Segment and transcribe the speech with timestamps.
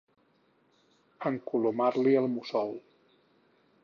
[1.31, 2.73] Encolomar-li el mussol.